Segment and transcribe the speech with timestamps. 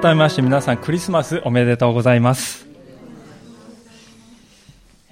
[0.00, 2.68] 改めまして皆さんクリスマスおめでとうございます。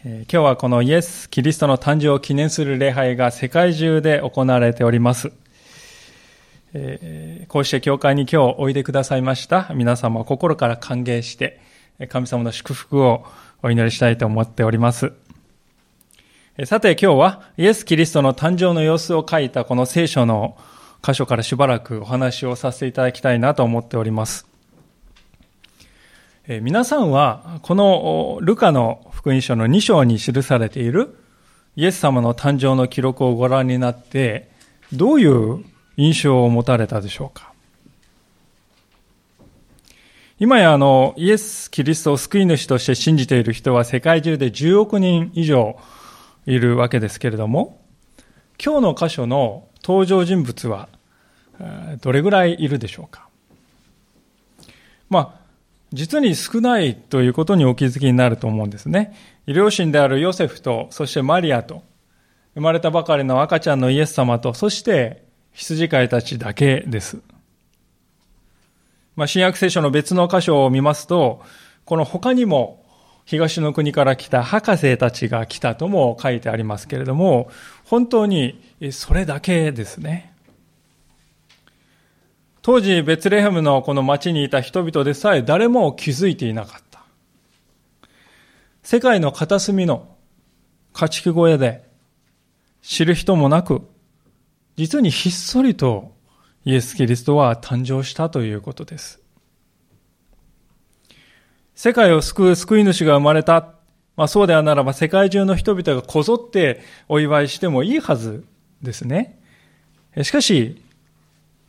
[0.04, 5.32] えー、今日はこのイエス・キリストの誕生を記念する礼拝が世界中で行われております。
[6.72, 11.60] えー、こうして教会に今日おいでくださいました皆様を心から歓迎して、
[12.08, 13.24] 神様の祝福を
[13.64, 15.10] お祈りしたいと思っております。
[16.64, 20.56] さて今日はイエス・キリストの誕生の様子を書いたこの聖書の
[21.02, 24.46] 箇所からしばらくお話をさせていただきたいなと思っております。
[26.48, 31.18] え皆さんはこのルカの福音書の2章に記されている
[31.74, 34.48] イエス様の誕生の記録をご覧になって
[34.92, 35.64] どういう
[35.96, 37.52] 印象を持たれたでしょうか？
[40.38, 45.76] 今やあのイエス・キリストを救い主として信じている人は世界中で10億人以上
[46.46, 47.80] いるわけですけれども、
[48.64, 50.88] 今日の箇所の登場人物は
[52.02, 53.26] どれぐらいいるでしょうか？
[55.10, 55.45] まあ、
[55.92, 59.14] 実に少ないということにお気づきになると思うんですね。
[59.46, 61.82] 両親であるヨセフと、そしてマリアと、
[62.54, 67.18] 生まれたばかりの赤ちゃんのイエス様と、そして羊飼いたちだけです。
[69.14, 71.42] まあ、新約聖書の別の箇所を見ますと、
[71.84, 72.84] この他にも
[73.24, 77.50] 東の国から来た博士たちが来たとも書いてありますけれども、
[77.84, 80.35] 本当にそれだけですね。
[82.66, 87.04] 当時、ベツレヘムのこの町にいた人々でさえ誰も気づいていなかった。
[88.82, 90.16] 世界の片隅の
[90.92, 91.84] 家畜小屋で
[92.82, 93.82] 知る人もなく、
[94.74, 96.16] 実にひっそりと
[96.64, 99.22] イエス・キリストは誕生したということです。
[101.76, 103.74] 世界を救う救い主が生まれた。
[104.16, 108.44] まあそうではならば世界中の人々がこぞってお祝いしてもいいはず
[108.82, 109.38] ですね。
[110.24, 110.82] しかし、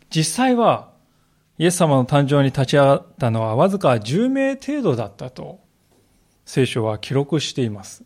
[0.09, 0.91] 実際は
[1.57, 5.59] イエス様の誕生に立ち会ったのはわずか10名程度だったと
[6.45, 8.03] 聖書は記録しています。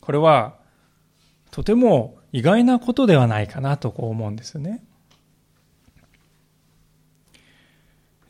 [0.00, 0.54] これは
[1.50, 4.82] とても意外なことではないかなとこう思うんですよね。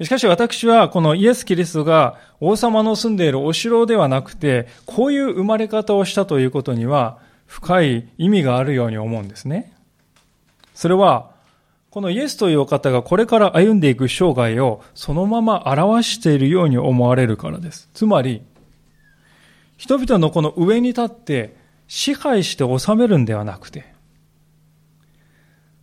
[0.01, 9.73] しかし私はこのイエス・キリストが王様の住んでいるお城ではなくて、こういう生まれ方をしたということには深い意味があるように思うんですね。
[10.75, 11.33] それは、
[11.91, 17.89] このイエスというお方がこれから歩んでいく生涯をそのまま表しているように思われるからです。
[17.95, 18.43] つまり、
[19.77, 21.57] 人々のこの上に立って
[21.87, 23.87] 支配して治めるんではなくて、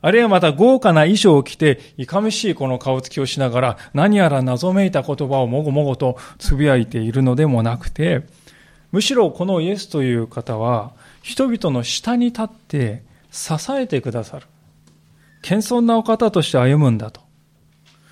[0.01, 8.21] あるいはまた豪華な衣装を着て、いかめしいこの顔つきをしながら、何やら謎めいた言葉をもごもごと呟いているのでもなくて、
[8.91, 10.93] むしろこのイエスという方は、
[11.23, 13.01] 人々の下に立って
[13.31, 14.45] 支えてくださる。
[15.45, 17.21] 謙遜なお方として歩むんだと。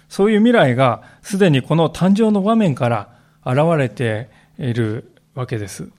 [0.07, 3.09] そういう未来がすでにこの誕生の場面から
[3.43, 4.29] 現れて
[4.59, 5.89] いるわけです。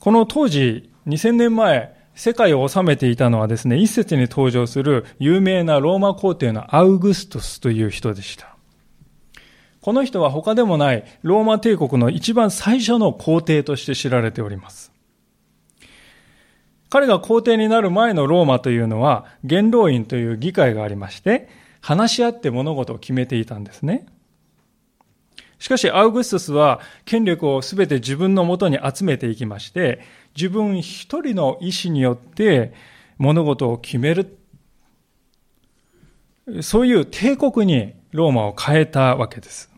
[0.00, 8.56] この当時、2000年前、世界を治めていたのはですね、一節に登場する有名なローマ皇帝のアウグストスという人でした。
[9.80, 14.91] この人は他でもないローマ帝国の一番最初の皇帝として知られております。
[16.92, 21.48] 彼が皇帝になる前のローマというのは元老院という議会がありまして、
[21.80, 24.04] 話し合って物事を決めていたんですね。
[25.58, 30.02] しかし、アウグストスは権力をすべて自分のもとに集めていきまして、
[30.36, 32.74] 自分一人の意志によって
[33.16, 34.36] 物事を決める。
[36.60, 39.71] そういう帝国にローマを変えたわけです。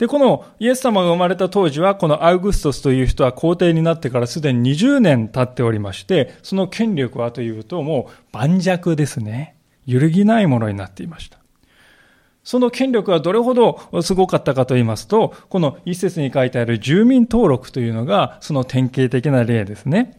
[0.00, 9.56] で、このイエス様が生まれた当時は、このアウグストスという人は皇帝になってからすでに20年経っておりまして、その権力はというともう盤石ですね。
[9.84, 11.36] 揺るぎないものになっていました。
[12.44, 20.18] その権力はどれほどすごかったかと言いますと、この一節に書いてある住民登録というのがその典型的な例ですね。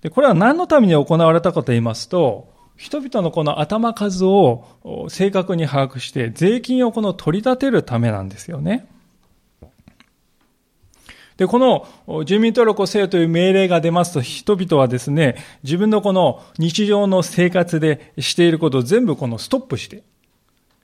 [0.00, 4.64] で、これは何のために行われたかと言いますと、人々のこの頭数を
[5.08, 8.86] 正確に把握して税金をこの取り立てるためなんですよね。
[11.36, 20.02] で、この住民登録をせよという命令が出ますと、人々はですね、自分のこの日常の生活でしていることを全部このストップして、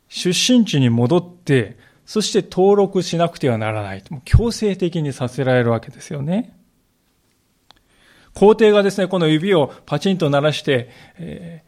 [0.09, 1.77] 出身地に戻って、
[2.07, 4.03] そして登録しなくてはならない。
[4.25, 6.57] 強制的にさせられるわけですよね。
[8.35, 10.89] 皇帝がですね、この指をパチンと鳴らして、
[11.19, 11.63] え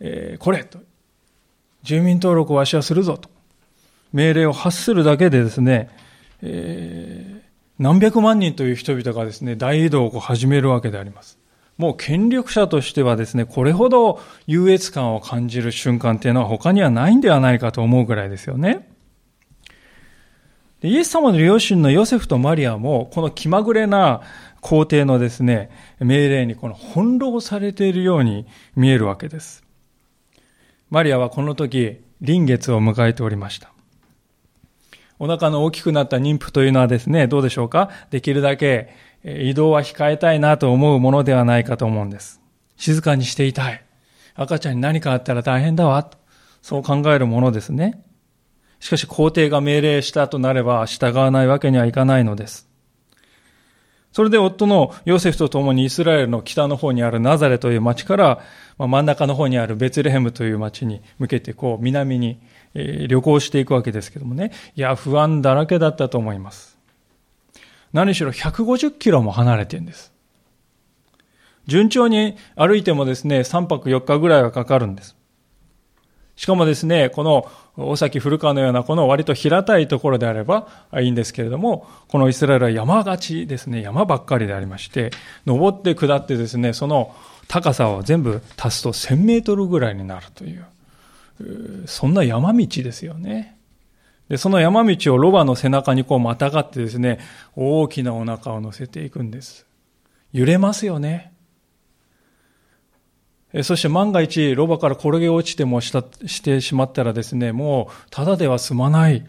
[0.00, 0.78] えー、これと、
[1.82, 3.30] 住民登録をわしはするぞと、
[4.12, 5.88] 命令を発するだけでですね、
[6.42, 7.40] えー、
[7.78, 11.38] 何百万人という人々がですね、大移動を始めるわけであります。
[11.78, 18.86] もう権力者としてはですね、これほど優越感を感じる瞬間っていうのは他にはないんではないかと思うぐらいですよね。
[20.80, 24.20] でイエス様の両親のヨセフとマリアも、この気まぐれな
[24.60, 25.70] 皇帝のですね、
[26.00, 29.64] 命令にこの翻弄されているように見えるわけです。
[30.90, 33.72] マリアはこの時、臨月を迎えておりました。
[35.20, 37.90] お腹の大きくなった妊婦というのはですね、どうでしょうか？
[38.10, 38.88] できるだけ
[39.24, 42.40] 移動は控えたいなと思うものではないかと思うんです。
[42.76, 43.84] 静かにしていたい。
[44.34, 46.10] 赤ちゃんに何かあったら大変だわ。
[46.62, 48.02] そう考えるものですね。
[48.80, 52.69] しかし皇帝が命令したとなれば従わないわけにはいかないのです。
[54.12, 58.40] それで夫のヨセフと共にイスラエルの北の方にあるナザレという町から、
[58.76, 62.40] ま真ん中の方にあるベツレヘムという町に向けてこう南に
[62.74, 64.52] 旅行していくわけですけどもね。
[64.74, 66.76] いや、不安だらけだったと思います。
[67.92, 70.12] 何しろ150キロも離れてるんです。
[71.66, 75.16] 順調に歩いてもですね、3泊4日ぐらいはかかるんです。
[76.40, 85.10] しかもですね、この大崎古川のようなこの割と平たいところであればいいんですけれども、このイスラエルは山がちですね、山ばっかりでありまして、
[85.44, 87.14] 登って下ってですね、その
[87.46, 90.64] 高さを全部足すと1000メートルぐらいになるという、
[91.84, 93.58] そんな山道ですよね。
[94.30, 97.18] で、その山道をロバの背中にこうまたがってですね、
[97.54, 99.66] 大きなお腹を乗せていくんです。
[100.32, 101.34] 揺れますよね。
[103.62, 109.26] そして万が一、ロバから転げ落ちてもしたしてしまったらですね、もう、ただでは済まない。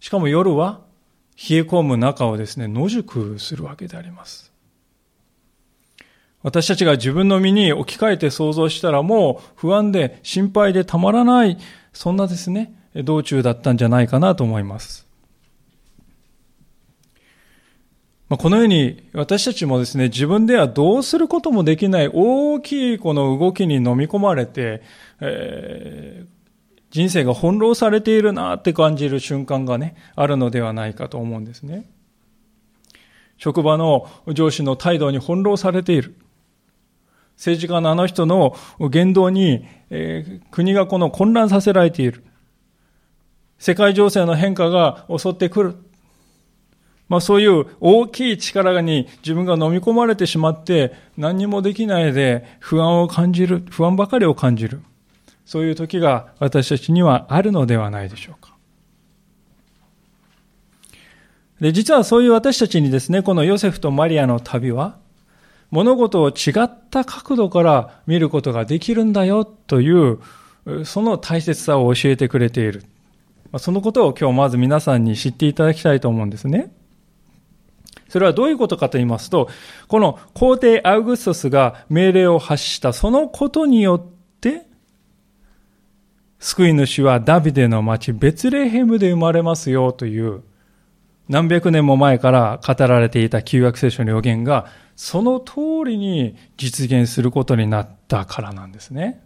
[0.00, 0.80] しかも夜は、
[1.36, 4.50] 冷え込む中をですね、野宿するわけであります。
[6.42, 11.58] 私たちが自分の身に置き換えて想像したらもう不安で心配でたまらない、
[11.92, 15.05] そんなですね、道中だったんじゃないかなと思います。
[18.28, 24.82] このように私たちもですね、自分ではどうすることもできない大きいこの動きに飲み込まれて、
[25.20, 26.28] えー、
[26.90, 31.88] 人生が翻弄されているなって感じる瞬間がね、あるのではないかと思うんですね。
[33.38, 36.16] 職場の上司の態度に翻弄されている。
[37.36, 38.56] 政治家のあの人の
[38.90, 42.24] 言動に、えー、国がこの混乱させられている。
[43.58, 45.76] 世界情勢の変化が襲ってくる。
[47.08, 54.80] まあそういう大きい力に自分が飲み込まれてしまって何にもできないで不安を感じる、不安ばかりを感じる。
[55.44, 58.56] そういう時が私たちにはあるのではないでしょうか。
[61.60, 64.96] で、実はそういう私たちにですね、このヨセフとマリアの旅は、
[65.70, 70.18] 物事を違った角度から見ることができるんだよという、
[70.84, 72.84] その大切さを教えてくれている。
[73.58, 76.72] そのことを今日まず皆さんに知っていただきたいと思うんですね。
[78.08, 79.48] それはどういうことかと言いますと、
[79.88, 84.66] この皇帝アウグストスが命令を発したそのことによって、
[86.38, 90.42] 救い主はダビデの町ベツレヘムで生まれますよという
[91.28, 95.54] 何百年も前から語られていた旧約聖書の予言がその通
[95.84, 99.25] りに実現することになったからなんですね。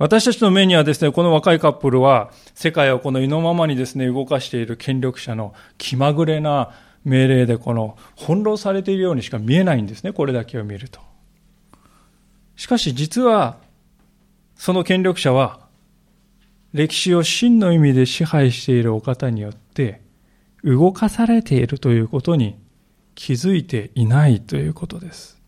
[0.00, 6.70] 私たちの目にはですね、この若いカップルは、世界をこの意のままにですね、動かしている権力者の気まぐれな
[7.04, 11.00] 命令で、この、翻弄されているようにしか見えないんですね、これだけを見ると。
[12.56, 13.58] しかし実は、
[14.54, 15.68] その権力者は、
[16.72, 20.00] 歴史を真の意味で支配しているお方によって、
[20.64, 22.58] 動かされているということに
[23.14, 25.39] 気づいていないということです。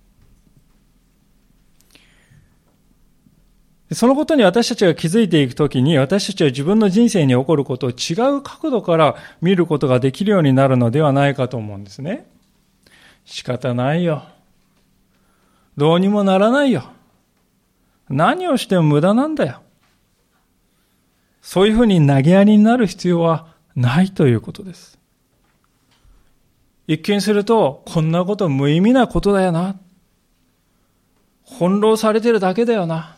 [3.95, 12.27] そのことに私たちが気づいていくときに、私たちは自分の人生に起こることを違う角度から見ることができるようになるのではないかと思うんですね。
[13.25, 14.25] 仕方ないよ。
[15.77, 16.85] どうにもならないよ。
[18.09, 19.63] 何をしても無駄なんだよ。
[21.41, 24.99] そういうふうに投げやりになる必要はないということです。
[26.87, 29.77] 一見すると、こんなこと無意味なことだよな。
[31.45, 33.17] 翻弄されてるだけだよな。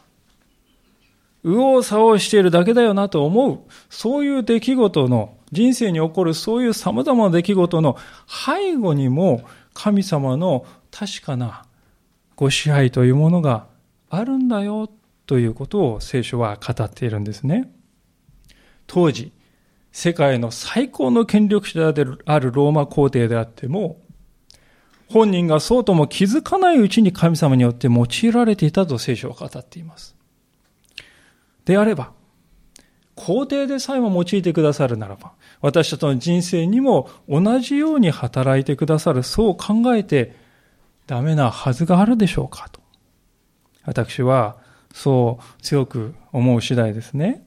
[1.45, 3.61] 右往左往しているだけだよなと思う、
[3.91, 7.97] そういう出来事の、人生に起こるそういう様々な出来事の
[8.27, 11.65] 背後にも神様の確かな
[12.35, 13.67] ご支配というものが
[14.11, 14.91] あるんだよ
[15.27, 17.71] ということを聖書は語っているんですね。
[18.87, 19.33] 当時、
[19.93, 24.01] 世界の最高の権力者であるローマ皇帝であっても、
[25.09, 30.14] 本人がそうとも気づかないうちに神様によって用いられていたと聖書は語っています。
[31.65, 32.13] であれば、
[33.15, 40.35] 皇帝でさえも用いてくださるならば、私たちの人生にも同じように働いてくださる、そう考えて
[41.07, 42.81] ダメなはずがあるでしょうかと。
[43.85, 44.57] 私は
[44.93, 47.45] そう強く思う次第ですね。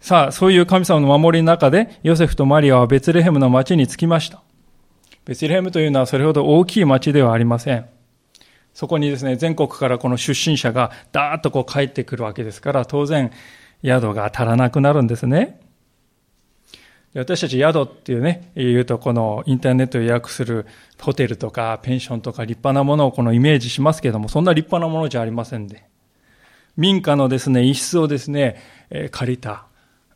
[0.00, 4.42] さあ、そういう神様の守りの中で、ヨセフとマリアはベツレヘムの町に着きました。
[5.24, 7.86] ベツレヘムというのはそれほど大きい町ではありません。
[8.74, 13.30] そこにですね、全国からこの出身者がダーッとこう帰ってくるわけですから、当然
[13.84, 15.60] 宿が足らなくなるんですね。
[17.14, 20.66] 私たち宿っていうね、言うとこのインターネット予約する
[20.98, 25.84] ホテルとかペンションとか立派なものをこのイメージしますけども、そんな立派なものじゃありませんで。
[26.78, 28.56] 民家のですね、一室をですね、
[28.88, 29.66] え借りた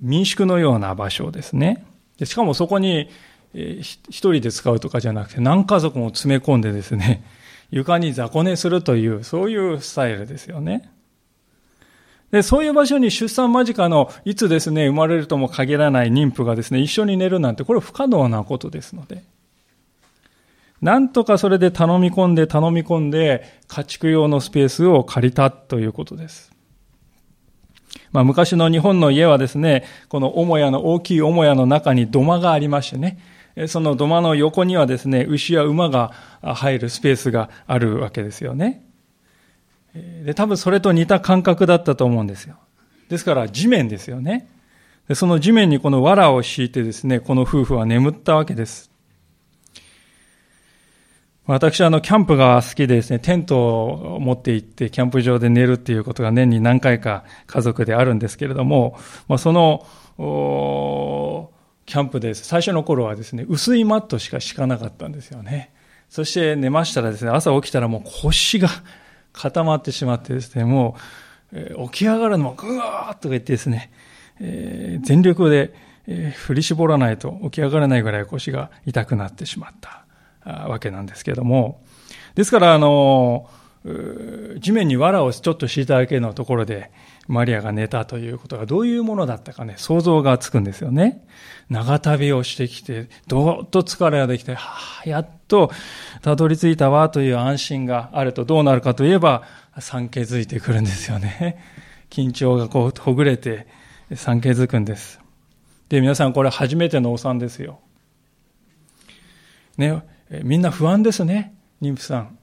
[0.01, 1.85] 民宿のような場所ですね。
[2.19, 3.11] でしかもそこに、
[3.53, 7.23] えー、一人で使うとかじゃなくて何家族も詰め込んでですね、
[7.71, 10.91] 床に雑魚寝するという、そういうスタイルですよね。
[12.31, 19.23] で、そういう場所に出産間近の、いつですね、生まれるとも限らない妊婦がですね、一緒に寝るなんて、これ不可能なことですので。
[20.83, 26.53] なんとかそれで頼み込んで頼み込んで、家畜用のスペースを借りたということです。
[28.13, 33.19] まあ、昔の日本の家はですね、この母屋の大きい母屋の中に土間がありましてね、
[33.69, 38.85] その土間の横にはですね、牛や馬が入るスペースがあるわけですよね。
[40.25, 42.57] で、多分それと似た感覚だったと思うんですよ。
[43.09, 44.49] ですから地面ですよね。
[45.09, 48.91] でその地面にこの藁を敷いてですね、この夫婦は眠ったわけです。
[51.47, 58.99] 私はあの、キャンプが好きでですね、テントを持って行って、キャンプ場で寝るっていうことが年に何回か家族であるんですけれども、
[59.29, 59.87] まあ、その、
[61.87, 62.35] キャンプで。
[62.35, 65.73] 最初の頃はですね、薄いマットしか敷かなかったんですよね。
[66.11, 68.69] そして寝ましたらですね、朝起きたらもう腰が
[69.33, 70.97] 固まってしまってですね、も
[71.53, 73.91] う、えー、起き上がるのもぐわーっと言ってですね、
[74.41, 75.73] えー、全力で、
[76.07, 80.07] えー、振り絞らないと起き上がれないぐらい腰が痛くなってしまった。
[80.47, 81.83] わけなんですけども、
[82.35, 83.49] ですから、あの、
[84.59, 86.91] 地面に藁をちょっと敷いただけのところで、
[87.29, 91.27] マリアが寝たということがどういうものだったかね、想像がつくんですよね。
[91.69, 95.71] 長旅をしてきて、どーっと疲れができて、はあ、やっと
[96.23, 99.43] たどり着いたわという安心があるとどうなるかといえば、
[99.79, 101.63] 産気づいてくるんですよね。
[102.11, 103.67] 緊張がこうほぐれて
[104.15, 105.21] 産気づくんです。
[105.89, 107.81] で、皆さんこれ初めてのお産ですよ。
[109.77, 110.03] ね、
[110.43, 112.39] みんな不安ですね、妊婦さん。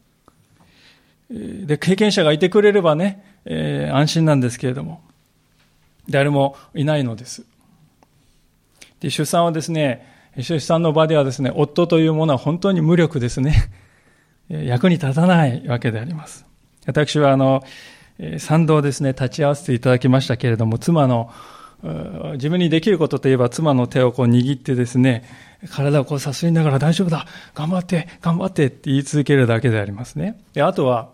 [1.30, 5.02] で、経験者がいてくれればね、えー、安心なんですけれども、
[6.10, 7.44] 誰もいないのです。
[9.00, 13.70] で、出産はですね、出産の場ではですね、夫というものは本当に無力ですね。
[14.50, 16.46] 役に立たないわけであります。
[16.86, 17.64] 私はあの、
[18.38, 21.32] 賛同ですね、立ち会わせていただきましたけれども、妻の、
[22.34, 25.24] 自分にできることといえば妻の手をこう握ってですね、
[25.70, 30.40] 体をこうさすりながら大丈夫だ頑張って頑張ってって言い続けるだけでありますね。
[30.54, 31.10] であとは、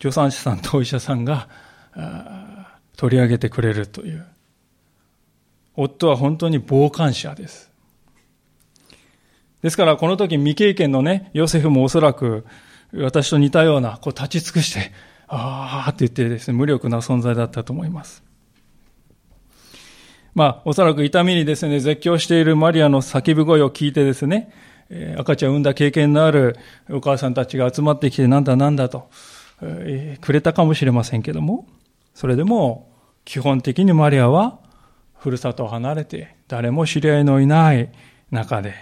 [0.00, 1.48] 助産師さんとお医者さんが
[2.96, 4.26] 取り上げてくれるという。
[5.74, 7.70] 夫は本当に傍観者です。
[9.62, 12.44] ですから、この時未経験のね、ヨセフもおそらく
[12.92, 14.92] 私と似たような、こう立ち尽くして、
[15.28, 18.22] ああって言ってですね、無力な存在だったと思います。
[20.34, 24.52] まあ、おそらく痛みにですね、絶叫しているマリアの叫び声を聞いてですね、
[25.18, 26.56] 赤ちゃんを産んだ経験のある
[26.90, 29.10] お母さんたちが集まってきて、なんだなんだと、
[29.62, 31.66] えー、くれたかもしれませんけども、
[32.14, 32.90] それでも、
[33.24, 34.58] 基本的にマリアは、
[35.18, 37.90] ふるさとを離れて、誰も知り合いのいない
[38.30, 38.74] 中で、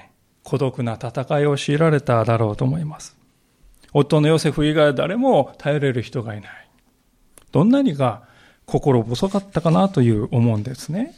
[0.42, 3.16] 孤独な戦いを強いられただろうと思います。
[3.92, 6.71] 夫のヨセフ以外誰も頼れる人がいない。
[7.52, 8.23] どんなにか
[8.66, 11.12] 心細かったかなという思うんですね。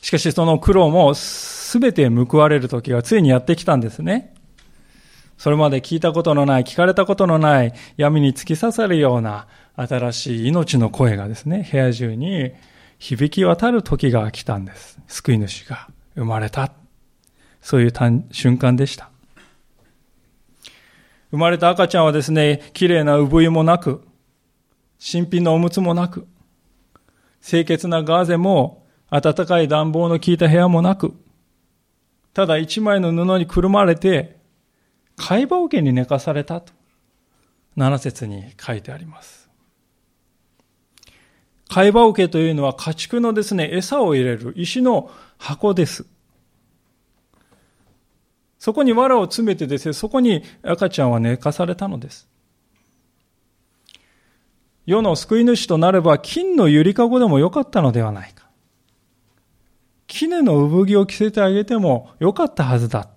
[0.00, 4.34] しかしその苦労も全て報われる時がついにやってきたんですね。
[5.36, 12.52] それまで聞いたことのない、聞かれたことのない闇に突き刺さるような新しい命の声がですね、部屋中に
[12.98, 14.98] 響き渡る時が来たんです。
[15.08, 16.72] 救い主が生まれた。
[17.62, 17.92] そういう
[18.32, 19.10] 瞬間でした。
[21.30, 24.02] 生まれた赤ちゃんはですね、綺麗な産湯もなく、
[24.98, 26.26] 新品のおむつもなく、
[27.42, 28.79] 清潔なガーゼも
[29.10, 31.14] 暖かい暖房の効いた部屋もなく、
[32.32, 34.38] ただ一枚の布にくるまれて、
[35.16, 36.72] 貝羽桶に寝かされたと、
[37.76, 39.50] 七節に書いてあります。
[41.68, 46.06] 貝羽桶というのは家畜のですね、餌を入れる石の箱です。
[48.58, 52.28] そこに藁を詰めてですね、そこに赤ちゃんは寝かされたのです。
[54.86, 58.39] 世の救い主となれば金のゆりかごでもよかったのではないか。
[60.10, 63.08] 絹の産着を着せてあげてもよかったはずだ。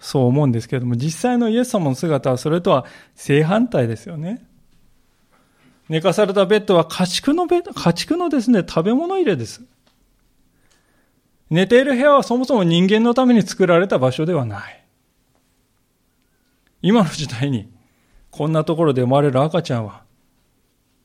[0.00, 4.44] そう思うんですけれども、実際のイエス様の姿はそれとは正反対ですよね。
[5.88, 9.62] 寝かされたベッドは家畜のベッド、家畜のですね、食べ物入れです。
[11.50, 14.84] 寝ている部屋はそもそも人間のために作られた場所ではない。
[16.82, 17.70] 今の時代に
[18.30, 20.02] こんなところで生まれる赤ちゃんは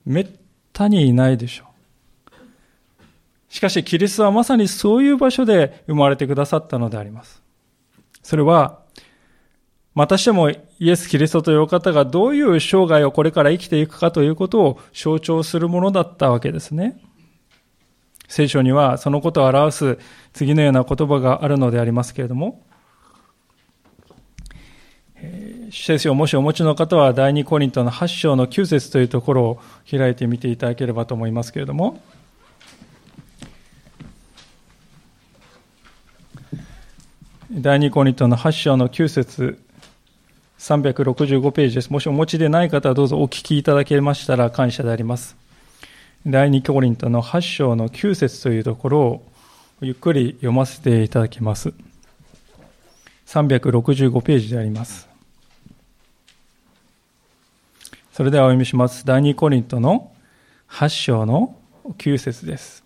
[0.06, 0.28] めっ
[0.74, 1.75] たにいないでしょう。
[3.55, 7.41] しかしキリストはまさにそういう場所で生まれてくださったのであります。
[8.21, 8.79] それは
[9.93, 17.00] またしてもイエス・キリストというお方がどういう生涯をこれから生きていくかということを象徴するものだったわけですね。
[18.27, 20.00] 聖書にはそのことを表す
[20.33, 22.62] 次のような言葉があるのでありますけれども、
[25.71, 32.01] 聖書をもしお持ちの方は第二コリントの8章の9節というところを開いてみていただければと思いますけれども、
[37.52, 39.60] 第二コリントの8章の9節
[40.58, 41.94] 365ページです。
[41.94, 45.38] もしお持ちでない方はどうぞお聞きいただけましたら感謝であります。
[46.25, 49.24] 第2コリントの8章の9節というところを
[49.82, 51.72] ゆっくり読ませていただきます。
[53.28, 55.08] 365ページであります。
[58.12, 59.06] それではお読みします。
[59.06, 60.12] 第2コリントの
[60.72, 61.56] 8章の
[62.00, 62.84] 9節です。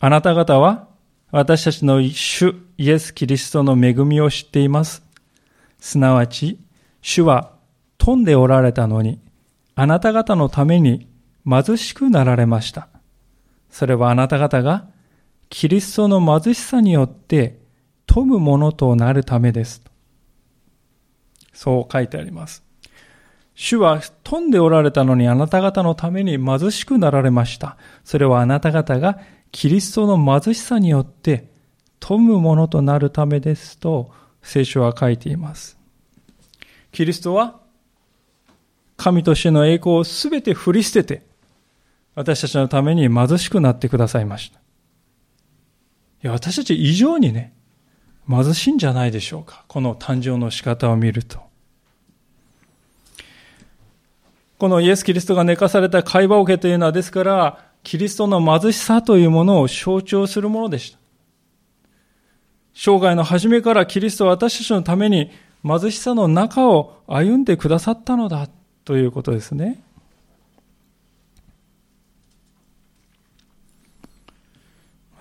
[0.00, 0.90] あなた方は
[1.32, 5.02] 私たちの主イエス・キリストの恵みを知っています。
[5.80, 6.60] すなわち、
[7.00, 7.52] 主は
[7.96, 9.18] 富んでおられたのに、
[9.74, 11.08] あなた方のために
[11.48, 12.88] 貧しくなられました。
[13.70, 14.84] それはあなた方が
[15.48, 17.58] キリストの貧しさによって
[18.04, 19.82] 富むものとなるためです。
[21.54, 22.62] そう書いてあります。
[23.54, 27.78] 主は富んでおられたのにあなた方のために貧しくなられました。
[28.04, 29.18] それはあなた方が
[29.52, 31.46] キリストの貧しさによって
[32.00, 34.10] 富むものとなるためですと
[34.42, 35.78] 聖書は書いています。
[36.90, 37.60] キリストは
[38.96, 41.32] 神としての栄光をすべて振り捨てて
[42.14, 44.58] 私たちのために貧しくなってくださいました。
[46.22, 47.52] いや、私たち以上にね、
[48.28, 49.64] 貧しいんじゃないでしょうか。
[49.66, 51.40] この誕生の仕方を見ると。
[54.58, 60.98] このイエス・キリストが寝かされた会話桶というのはですから、キリストの貧しさというものを象徴するものでした。
[62.74, 65.30] 生涯の初めからキリストは私たちのために
[65.64, 68.48] 貧しさの中を歩んでくださったのだ
[68.84, 69.82] ということですね。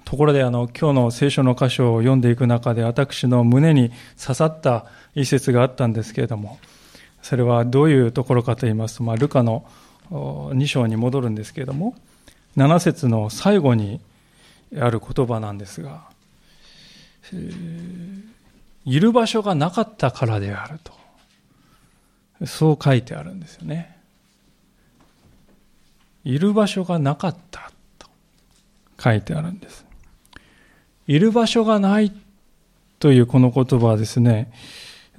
[0.06, 6.60] ところであの今日の聖書の箇所を読んでいく中で私の胸に刺さった一節があったんですけれども
[7.22, 9.66] それはどういうところかと言いますと、まあ、ルカの
[10.10, 11.96] 2章に戻るんですけれども
[12.58, 14.00] 7節の最後に
[14.80, 16.10] ある言葉なんですが、
[18.86, 21.02] いる場所がなかったからであると。
[22.46, 23.98] そう書いてあるんですよね。
[26.24, 28.08] いる場所がなかったと
[29.00, 29.86] 書いてあるんです。
[31.08, 32.12] いる場所がない
[33.00, 34.52] というこの言葉はですね、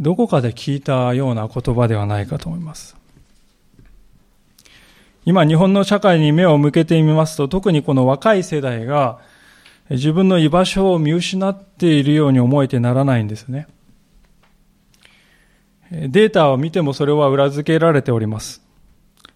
[0.01, 2.97] どこかで聞いたような言葉ではないかと思います。
[5.25, 9.21] 今日本の社会に目を向けてみますと、特にこの若い世代が
[9.89, 13.69] 自分の居場所を見失っているように思えてならないんですね。
[15.91, 18.63] データを見てもそれは裏付けられております。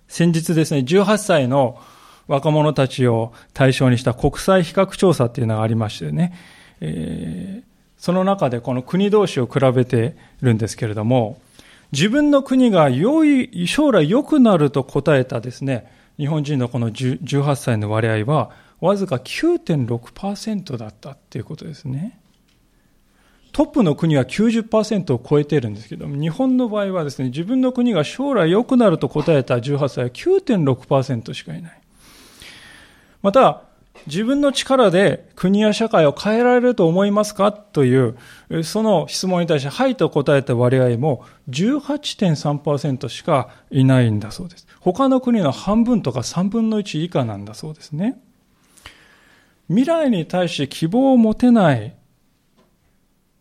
[0.09, 1.79] 先日ですね、18歳の
[2.27, 6.35] 若者たちを対象にした国際比較調査っていうのがありましてね、
[6.81, 7.65] えー、
[7.97, 11.41] その中でこの国同士を比べてるんですけれども、
[11.97, 22.21] 自分の国が良い、将来良くなると答えたですね、日本人のこの18歳の割合は、わずか9.6%だったっていうことですね。
[23.53, 31.81] トップの国は90%を超えているんですけども、日本の場合はですね、自分の国が将来良くなると答えた18歳は9.6%しかいない。
[33.23, 33.63] また、
[34.07, 38.17] 自分の力で国や社会を変えられると思いますかという、
[38.63, 44.67] その質問に対して、はいと答えた割合も18.3%しかいないんだそうです。
[44.81, 48.21] 他の国の半分とか3分の1以下なんだそうですね。
[49.69, 51.97] 未来に対して希望を持てない、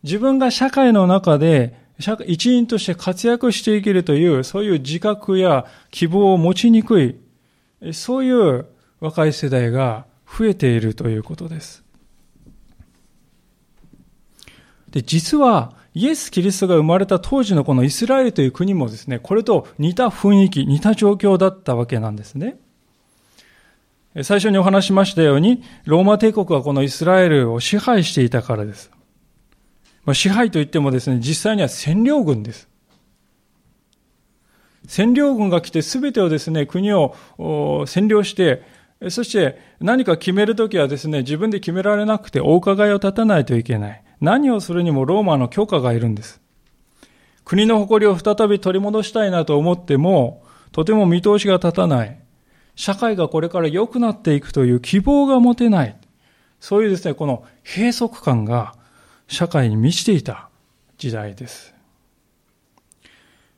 [0.01, 1.77] 自分が社会の中で
[2.25, 7.15] 一員として活躍していけるという、そういう自覚や希望を持ちにくい、
[7.93, 8.65] そういう
[8.99, 11.83] 若い世代が増えているということです。
[14.89, 22.57] で、実は、イエス・キリストが生まれた当時のこのイスラエルという国もですね、これと似た雰囲気、似た状況だったわけなんですね。
[24.23, 28.91] 最初にお話しましたように、ローマ帝国はこのイスラエルを支配していたからです。
[30.05, 32.69] まあ、支配といってもですね、実際には占領軍です。
[34.87, 38.63] 占領軍が来て全てをですね、国を占領して、
[39.09, 44.03] そして何か決めるときはですね、自分で決められなくてお伺いを立たないといけない。
[44.21, 46.41] 何をするにもローマの許可がいるんです。
[47.43, 52.19] 国の誇りを再び取り戻したいなと思っても、とても見通しが立たない。
[52.75, 55.95] 社会がこれから良くなっていくという希望が持てない。
[56.59, 58.75] そういうですね、この閉塞感が
[59.27, 60.49] 社会に満ちていた
[60.97, 61.75] 時代です。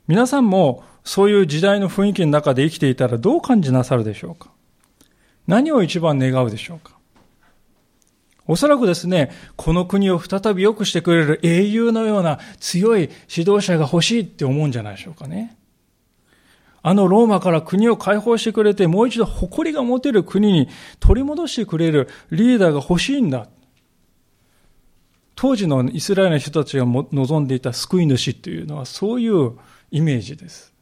[0.06, 4.50] 皆さんもそういう時代の雰囲気の中で生きていたらどう感じなさるでしょうか？
[5.48, 6.96] 何を一番願うでしょうか？
[8.46, 15.58] おそらくですね、この国を再び良くしてくれる英雄のような強い指導者が欲しいって思うんじゃないでしょうかね。
[16.80, 20.68] あのローマから国を解放してくれて、もう一度誇りが持てる国に
[21.00, 23.48] 取り戻してくれるリーダーが欲しいんだ。
[25.34, 29.58] 当時のイスラエルの人たちが望んでいた救い主というのはそういう
[29.90, 30.72] イメージです。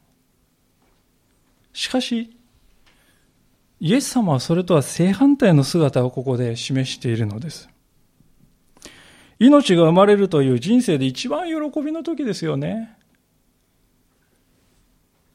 [1.72, 2.37] しかし、
[3.78, 7.68] イエス様はそれとは正反対の姿をここで示しているのです。
[9.38, 12.96] 命が生まれるという人生で一番喜びの時ですよね。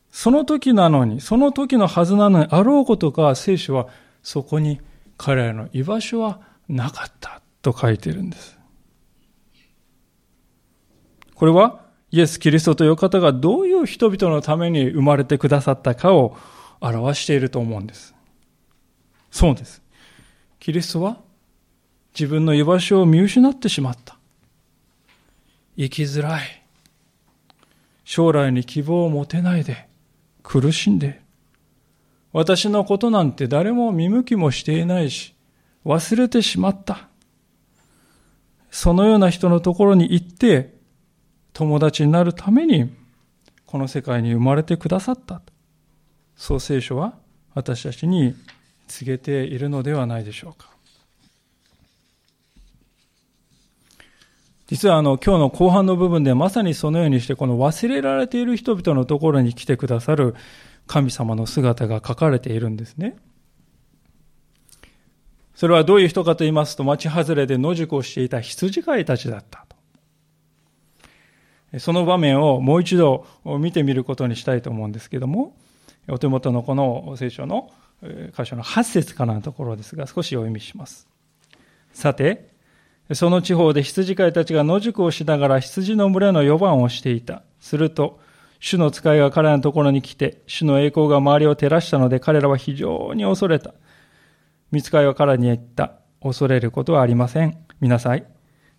[0.09, 3.87] その時なのに、その時のはずなのに、あろうことか聖書は
[4.23, 4.81] そこに
[5.17, 8.57] 彼らの居場所はなかったと書いてるんです。
[11.35, 16.35] これはイエス・キリストという方がどういう人々のために生まれてくださったかを
[16.81, 18.13] 表していると思うんです。
[19.31, 19.81] そうです。
[20.59, 21.17] キリストは
[22.13, 24.17] 自分の居場所を見失ってしまった。
[25.77, 26.61] 生きづらい。
[28.03, 29.87] 将来に希望を持てないで
[30.43, 31.21] 苦しんで
[32.33, 35.33] 私のことなんて誰も見向きもしていないし
[35.85, 37.07] 忘れてしまった。
[38.69, 40.73] そのような人のところに行って
[41.53, 42.93] 友達になるために
[43.65, 45.41] この世界に生まれてくださった。
[46.35, 47.13] そう聖書は
[47.53, 48.35] 私たちに
[48.91, 50.69] 告げているのではないでしょうか。
[54.67, 60.33] 実はあの今日の後半の部分でまさにそのようにしてこの忘れられている人々のところに来てくださる
[60.87, 63.17] 神様の姿が書かれているんですね。
[65.55, 69.65] それはどういう人かと言いますと、町外れで野宿をしていた羊飼いたちだった
[71.71, 71.79] と。
[71.79, 75.55] その場面をもう一度見てみることにしたいと思うんですけども、
[76.07, 77.71] お手元のこの聖書の
[78.01, 81.07] 箇所の8節からのところですが、少しお読みします。
[81.93, 82.49] さて、
[83.13, 87.43] その地方で羊飼いたちが野宿をしながら羊の群れの4番をしていた。
[87.59, 88.19] すると、
[88.59, 93.73] 主の使いが彼らのところに来て、主の栄光が周りを照らしたので彼らは非常に恐れた。
[94.71, 95.93] 見つかいは彼に言った。
[96.21, 97.57] 恐れることはありません。
[97.79, 98.23] 見なさい。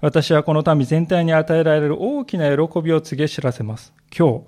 [0.00, 3.92] 私はこの民全体に与えられる大きな喜びを告げ知らせます。
[4.16, 4.44] 今日、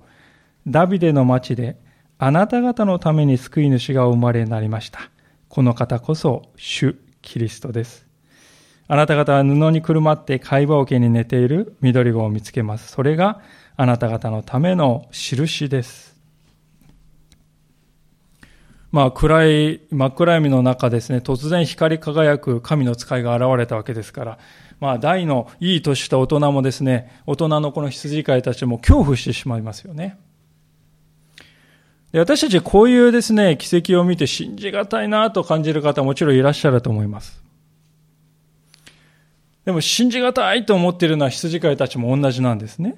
[0.67, 1.77] ダビデの町で
[2.17, 5.09] あなた方のために救い主がお生まれになりました。
[5.49, 8.05] この方こそ主キリストです。
[8.87, 12.91] あなた方は布にくるまって貝羽桶に寝ている緑子を見つけます。
[12.91, 13.41] それが
[13.75, 16.15] あなた方のための印です。
[18.91, 24.39] まあ暗い、真っ暗闇の中ですね、突然光り輝く神の使いが現れたわけですから、
[24.79, 30.17] まあ大のいい年した大人もですね、大人のこの羊飼いたちも恐怖してしまいますよね。
[32.19, 37.43] 私たちこういうですね、奇跡を見て信じがたいなと感じる方もちろんいらっしゃると思います。
[39.65, 42.95] でも信じがたいと思っているのは羊飼いたちも同じなんですね。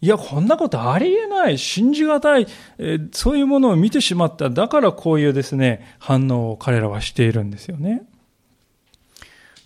[0.00, 1.58] いや、こんなことありえない。
[1.58, 2.46] 信じがたい。
[2.78, 4.48] え、そういうものを見てしまった。
[4.48, 8.02] だからこういうですね、反応を彼らはしているんですよね。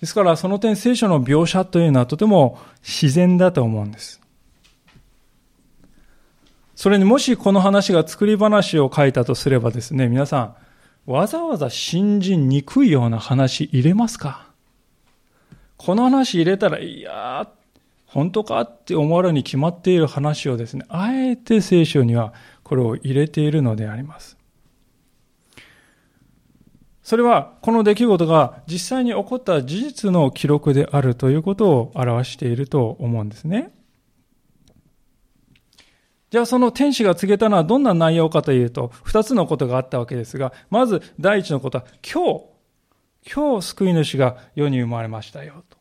[0.00, 4.21] ですから、その点聖書の描写というのはとても自然だと思うんです。
[6.82, 10.56] それにもしこの話が作り話を書いたとすればですね、皆さ
[11.06, 14.48] ん、わざわざ信じにくいような話入れますか？
[15.76, 17.48] この話入れたら、いや
[18.06, 24.36] 本当かって思われるに決まっている話をですね、あえて聖書にはこれを入れているのであります。
[27.04, 33.72] それは、この出来事が実際に起こった事実の記録であるということを表していると思うんですね。
[36.32, 42.44] じゃあその天使が告げたのはどんな内容かというと、二つのことがあったわけですが、まず第一のことは、今日、
[43.34, 45.76] 今日救い主が世に生まれましたよと。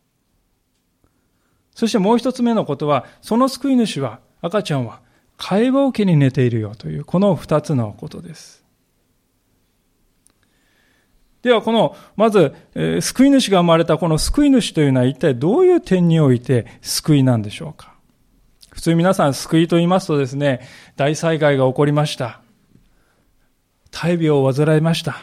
[1.74, 5.00] そしてもう一つ目のことは、その救い主は、赤ちゃんは、
[5.38, 8.66] 会話受けに寝ているよという、この二つのことです。
[11.44, 12.54] では、この、まず、
[13.00, 17.91] 救い主が生まれたこの救い主というのは一体どういう点において救いなんでしょうか？
[18.72, 20.62] 普通皆さん救いと言いますとですね、
[20.96, 22.42] 大災害が起こりました。
[23.92, 25.18] 大病を患いました。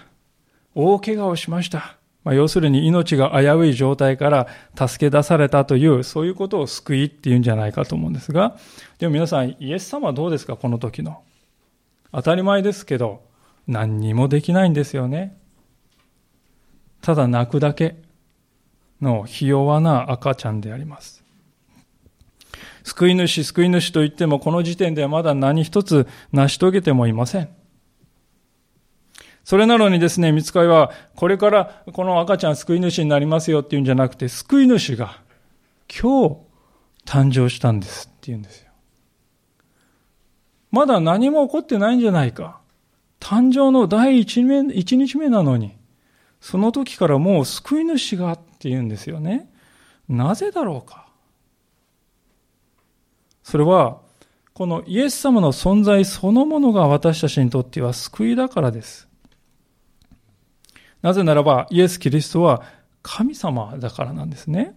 [0.75, 1.97] 大怪我をしました。
[2.25, 8.57] まあ、要するに命が危うい状態から助け出されたという、そういうことを救いっていうんじゃないかと思うんですが、
[8.99, 11.23] でも皆さん、イエス様はどうですか、この時の。
[12.13, 13.23] 当たり前ですけど、
[13.67, 15.39] 何にもできないんですよね。
[17.01, 17.97] ただ泣くだけ
[19.01, 21.25] のひ弱な赤ちゃんであります。
[22.89, 27.51] 救い主、救い主と言っても、この時点ではまだ何一つ成し遂げてもいません。
[29.45, 35.21] それなのにですね、見つかりは、これからこの赤ちゃん救い主になりますよっていうんじゃなくて、救い主が
[35.89, 36.37] 今日
[37.07, 38.71] 誕生したんですって言うんですよ。
[40.71, 42.61] まだ何も起こってないんじゃないか。
[43.21, 45.77] 誕生の第一日目なのに、
[46.41, 49.51] その時からもう救い主がって言うんですよね。
[50.09, 51.08] なぜだろうか。
[53.49, 54.03] それは、
[54.53, 59.09] このイエス様の存在そのものが私たちにとっては救いだからです。
[61.01, 62.61] なぜならば、イエス・キリストは
[63.03, 64.77] 神様だからなんですね。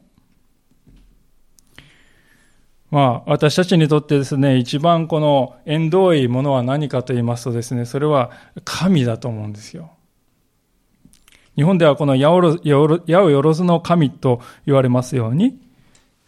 [2.92, 8.32] まあ、私たちにとってですね、一番この縁遠いものは何かと言いますとですね、それは
[8.64, 9.92] 神だと思うんですよ。
[11.58, 15.60] 日本ではこの八百万の神と言われますように、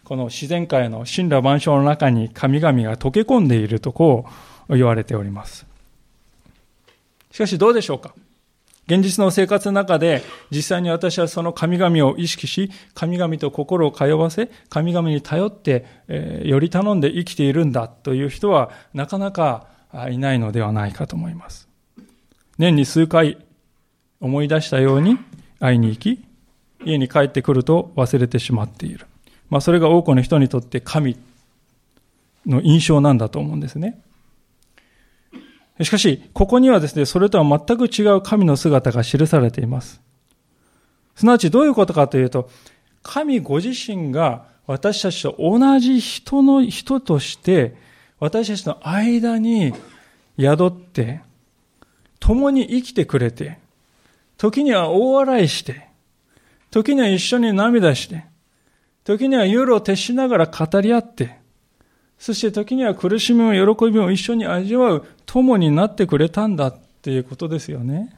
[0.03, 4.25] この自然界の神羅万象の中に神々が溶け込んでいるとこ
[4.67, 5.65] う言われております。
[7.31, 8.13] しかしどうでしょうか？
[8.85, 19.67] 現実の生活の中で実際に私はその神々を意識し、神々と心を通わせ、神々に頼って、えー、より頼んで生きているんだという人はなかなか
[20.11, 21.69] いないのではないかと思います。
[22.57, 23.37] 年に数回
[24.19, 25.17] 思い出したように
[25.59, 26.25] 会いに行き、
[26.83, 29.07] 家に帰ってくると忘れてしまっている。
[29.53, 31.15] まあそれが多くの人にとって神
[32.47, 34.01] の印象なんだと思うんですね。
[35.83, 40.01] しかし、ここにはですね、それとは全く違う神の姿が記されています。
[41.15, 42.49] すなわちどういうことかというと、
[43.03, 47.75] 神ご自身が私たちと同じ人の人として、
[48.19, 49.71] 私たちの間に
[50.39, 51.21] 宿って、
[52.19, 53.59] 共に生きてくれて、
[54.35, 55.89] 時には大笑いして、
[56.71, 58.32] 時には一緒に涙して、
[59.03, 61.37] 時には夜を徹しながら語り合って、
[62.17, 68.17] そして時には苦しみも喜びも一緒に味わう友になってくれたんだっていうことですよね。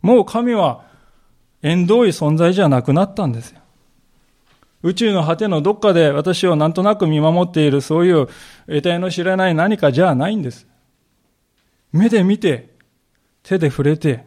[0.00, 0.84] もう神は
[1.62, 3.60] 縁遠い存在じゃなくなったんですよ。
[4.82, 8.28] 宇宙の果てのどっかで私をなんとなく見守っているそういう
[8.66, 10.66] 得体の知らない何かじゃないんです。
[11.92, 12.70] 目で見て、
[13.42, 14.24] 手で触れて、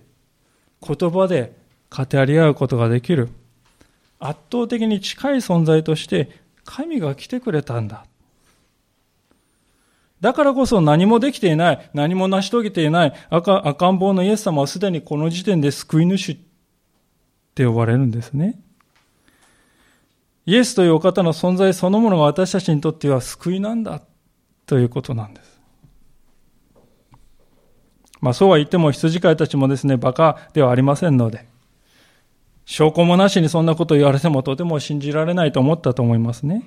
[0.85, 1.55] 言葉で
[1.89, 3.29] 語り合うことができる。
[4.25, 6.29] 圧倒的に近い存在として
[6.63, 8.05] 神が来てくれたんだ。
[10.21, 16.37] だからこそ何もできていない、何も成し遂げていない赤赤ん坊のイエス様はすでにこの時点で救い主っ
[17.53, 18.61] て呼ばれるんですね。
[20.45, 24.01] イエスというお方の存在そのものが私たちにとっては救いなんだ
[24.65, 25.59] ということなんです。
[28.21, 31.45] まあそうは言っても羊飼いたちもですね、馬鹿ではありませんので、
[32.65, 36.63] 証拠もなしにそんなこと言われてもとても信じられないと思ったと思いますね。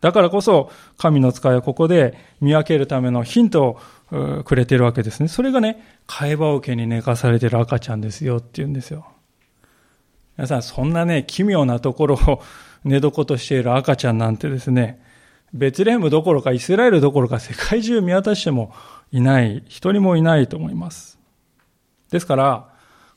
[0.00, 3.78] だからこそ、神の使いはここで見分けるためのヒント
[4.12, 5.28] をくれているわけですね。
[5.28, 9.06] それがね、会話受けに寝かされている赤ちゃんですよって言うんですよ。
[10.36, 12.42] 皆さん、そんなね、奇妙なところを
[12.84, 15.02] 寝床としている赤ちゃんなんてですね、
[15.52, 18.72] ベツレヘムどころかイスラエルどころか世界中見渡しても
[19.10, 21.18] いない、一人もいないと思います。
[22.10, 22.68] ですから、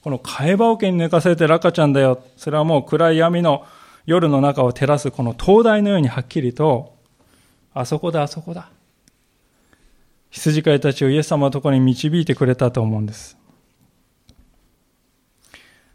[0.02, 2.24] この替え羽桶に寝かせてる赤ちゃんだよ。
[2.38, 3.66] それはもう暗い闇の
[4.06, 6.96] 夜の中を照らすこの灯台のようにはっきりと、
[7.74, 8.70] あそこだ、あそこだ。
[10.32, 13.38] 羊飼いたちをイエス様のところに導いてくれたと思うんです。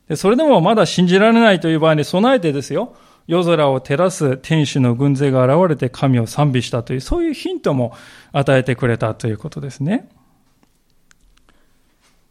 [0.09, 2.95] でそれでもまだ信じられないという場合に備えてですよ、
[3.27, 7.93] 夜空を照らす天使の軍勢が現れて神を賛美したという、そういうヒントも
[8.31, 10.09] 与えてくれたということですね。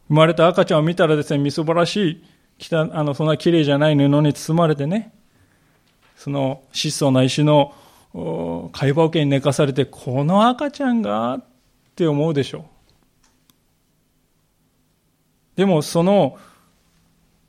[0.07, 2.23] 生まれた赤ちゃんを見たらですね、みそぼらし
[2.59, 5.13] い、たあのそんな綺麗じゃない布に包まれてね、
[6.15, 7.73] その質素な石の
[8.71, 11.43] 会話桶に寝かされて、この赤ちゃんがっ
[11.95, 12.63] て思うでしょう。
[15.57, 16.37] でもその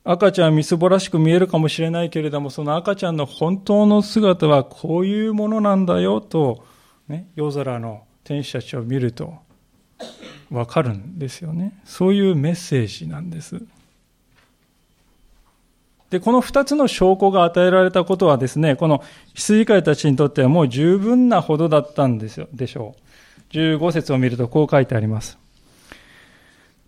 [0.03, 6.63] 赤ちゃんみすぼらしく見えるかもしれないけれども、その赤ちゃんの本当の姿はこういうものなんだよと、
[7.07, 9.35] ね、夜空の天使たちを見ると
[10.51, 11.73] わかるんですよね。
[11.85, 13.61] そういうメッセージなんです。
[16.09, 22.95] で、この二つの証拠が与えられたことはですね、この羊飼いたちにとってはもう十分なほどだったんですよ、でしょ
[23.51, 23.53] う。
[23.53, 25.37] 15節を見るとこう書いてあります。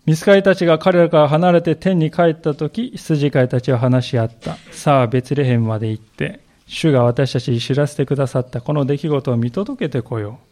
[0.06, 4.56] ミスカイたちが彼らから離れて天に帰った時、羊飼いたちは話し合った。
[4.72, 10.49] さあ、ベツレヘンまで行って、主が私たちに知らせてくださったこの出来事を見届けてこよう。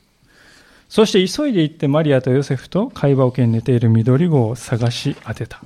[0.88, 5.62] そして急いで行ってマリアとヨセフと会話桶に寝ている緑子を探し当てた。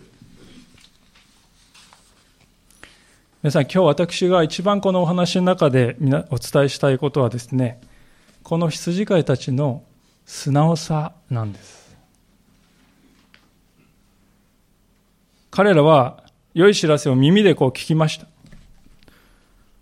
[3.42, 5.96] 皆さん、今日私が一番このお話の中で
[6.30, 7.80] お伝えしたいことはですね、
[8.42, 9.82] この羊飼いたちの
[10.26, 11.96] 素直さなんです。
[15.50, 16.22] 彼らは
[16.54, 18.26] 良い知らせを耳でこう聞きました。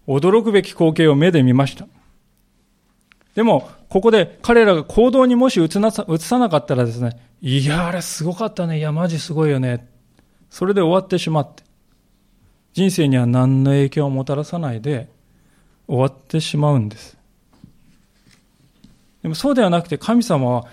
[0.06, 1.86] 驚くべき光景を目で見ました。
[3.34, 8.78] でも、ここで彼らが行動にもし移さなかったらですね、いや、あれすごかったね。
[8.78, 9.88] いや、マジすごいよね。
[10.48, 11.64] それで終わってしまって、
[12.72, 15.10] 人生には何の影響をもたらさないで
[15.88, 17.18] 終わってしまうんです。
[19.22, 20.66] でもそうではなくて神様は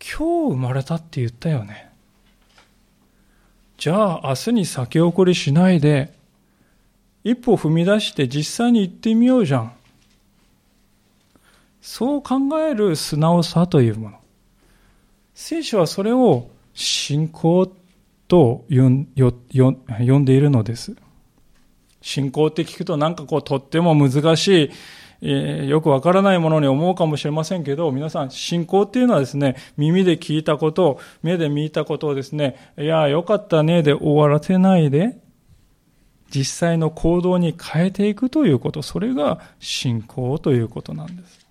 [0.00, 1.90] 今日生まれたって言ったよね。
[3.76, 6.14] じゃあ明日に先送りしないで、
[7.22, 9.72] 一歩踏み出して実際に行ってみようじゃん。
[11.82, 14.16] そう考える素直さというもの。
[15.34, 17.70] 聖書はそれを信仰
[18.28, 20.96] と呼んでいるのです。
[22.00, 24.70] 信仰って聞くとなんかこうとっても難しい
[25.24, 35.16] えー、よくわからないものに思うかもしれませんけど、皆さん、信仰っていうのはですね、耳で聞いたこと、目で見たことをですね、いや、よかったね、で終わらせないで、
[36.34, 41.41] 実際の行動に変えていくということ、それが信仰ということなんです。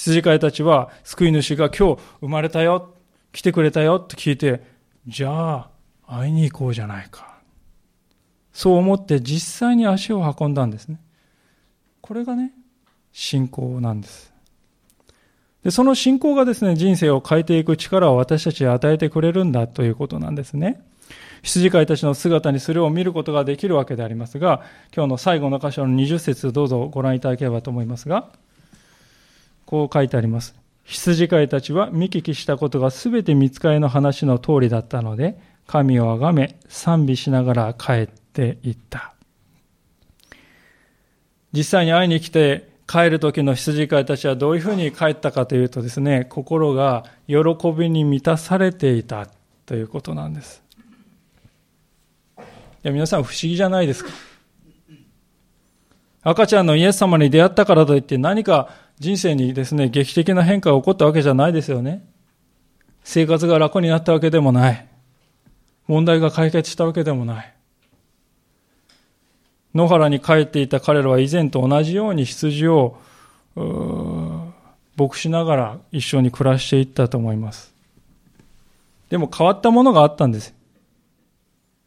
[0.00, 2.94] 羊飼いたちは、救い主が今日生まれたよ、
[3.32, 4.62] 来てくれたよって聞いて、
[5.06, 5.70] じゃあ、
[6.06, 7.38] 会いに行こうじゃないか。
[8.54, 10.98] そう思って実際に足を運んだんですね。
[12.00, 12.52] これがね、
[13.12, 14.32] 信仰なんです。
[15.64, 20.80] で、その信仰がですね、人生を変えていく力を私たちに与えてくれるんだということなんですね。
[21.42, 24.62] 羊飼いたちの姿にそれを見ることができるわけでありますが、
[24.96, 28.30] 今日の最後の箇所の20節どうぞご覧いただければと思いますが、
[29.70, 30.56] こう書いてあります。
[30.82, 39.14] 羊飼いたちは見聞きしたことが全て見つかりの話の通りだったので、神をあがめ賛美しながら帰っていった。
[41.52, 47.36] 実際に会いに来て帰る時の羊飼いたちはどういうふうに帰ったかというとですね、心が喜
[47.70, 49.28] びに満たされていた
[49.66, 50.64] ということなんです。
[52.36, 52.42] い
[52.82, 54.10] や、皆さん不思議じゃないですか。
[56.22, 62.06] 赤ちゃんのイエス様に出会ったからといって何か人生にですね、劇的な変化が起こったわけじゃないですよね。
[63.02, 64.86] 生活が楽になったわけでもない。
[65.88, 67.52] 問題が解決したわけでもない。
[69.74, 72.98] 野原に帰っていた彼らは以前と同じように羊を
[74.96, 77.72] 牧しながら一緒に暮らしていったと思います。
[79.08, 80.54] でも変わったものがあったんです。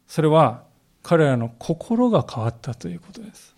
[0.08, 0.64] それは
[1.04, 3.54] 彼らの心が変わったということです。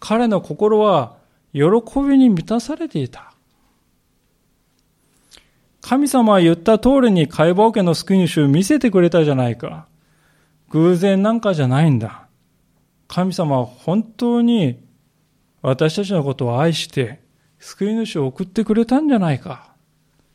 [0.00, 1.15] 彼の心は
[1.56, 1.62] 喜
[2.00, 3.32] びに満たされていた。
[5.80, 9.86] 神様は言った通りに解剖家の救い主を見せてくれたじゃないか。
[10.68, 12.26] 偶然なんかじゃないんだ。
[13.08, 14.84] 神様は本当に
[15.62, 17.20] 私たちのことを愛して
[17.58, 19.72] 救い主を送ってくれたんじゃないか。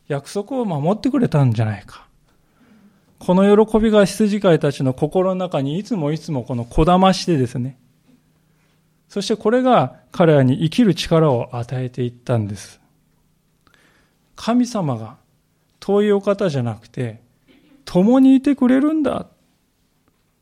[0.07, 2.07] 約束を守ってくれたんじゃないか。
[3.19, 7.77] この喜びが羊飼いたちの心の中にいつもいつもこのこだましてですね。
[9.11, 12.79] そしてこれが彼らに生きる力を与えていったんです。
[14.37, 15.17] 神様が
[15.81, 17.21] 遠いお方じゃなくて、
[17.83, 19.27] 共にいてくれるんだ。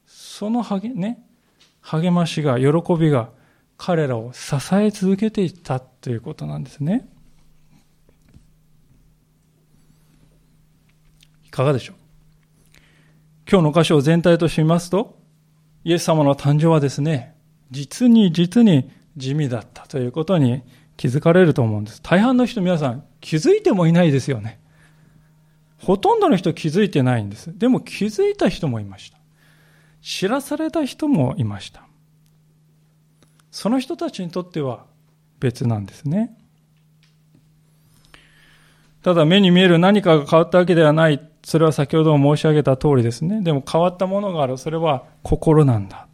[0.05, 1.20] その励、ね、
[1.82, 3.32] 励ましが、喜びが
[3.76, 7.09] 彼らを支え続けていったということなんですね。
[11.43, 11.95] いかがでしょう？
[13.51, 15.17] 今日の箇所を全体としますと、
[15.84, 17.36] イエス様の誕生はですね、
[17.72, 20.63] 実に実に地味だったということに
[20.97, 22.01] 気づかれると思うんです。
[22.01, 24.59] 大半の人皆さん気づいてもいないですよね。
[25.78, 27.57] ほとんどの人気づいてないんです。
[27.57, 29.17] でも気づいた人もいました。
[30.01, 31.84] 知らされた人もいました。
[33.51, 34.86] その人たちにとっては
[35.39, 36.38] 別なんですね。
[39.01, 43.41] ただ目に見える何かが変わったわけではないそれは先ほども申し上げた通りですね。
[43.41, 44.57] でも変わったものがある。
[44.57, 46.09] それは心なんだ。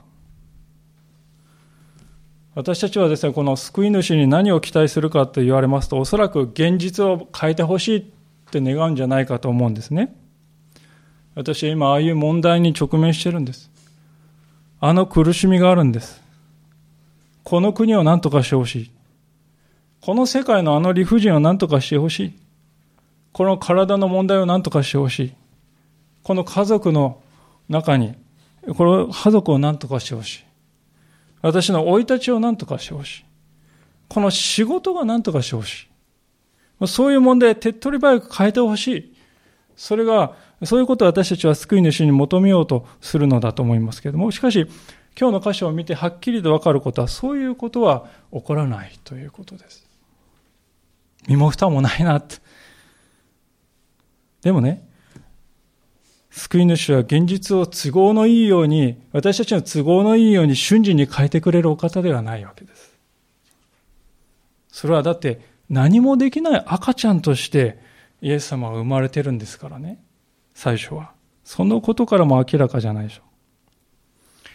[2.56, 8.04] 私たちはですね、この救い主に何を期待するかと言われますと、おそらく現実を変えてほしいっ
[8.50, 10.16] て願うんじゃないかと思うんですね。
[11.36, 13.70] 私は今、ああいう問題に直面してるんです。
[14.80, 16.24] あの苦しみがあるんです。
[17.44, 18.92] この国を何とかしてほしい。
[20.00, 22.40] この世界のあの理不尽を何とかしてほしい。
[23.34, 25.34] この体の問題を何とかしてほしい。
[26.24, 27.22] この家族の
[27.68, 28.16] 中に、
[28.78, 30.46] この家族を何とかしてほしい。
[31.46, 33.26] 私の生い立ちを何とかしてほしい。
[34.10, 35.88] この仕事が何とかしてほし
[36.82, 36.88] い。
[36.88, 39.16] そういう問題、手っ取り早く変えてほしい。
[39.76, 40.34] それが、
[40.64, 44.66] そういうことを私たちは救い主に求めようとするのだと思いますけれども、しかし、
[45.20, 49.88] 今日の箇所を見てはっきりとわかることは、そういうことは起こらないということです。
[51.28, 52.38] 身も蓋もないなって。
[54.42, 54.85] でもね、
[56.36, 62.94] 救い主は現実を都合のいいように、私たちの都合のいいように瞬時に変えてくれるお方ではないわけです。
[64.68, 67.80] それはだって何もできない赤ちゃんとして
[68.22, 70.04] イエス様は生まれてるんですからね。
[70.54, 71.14] 最初は。
[71.46, 74.50] そのことからも明らかじゃないでしょう。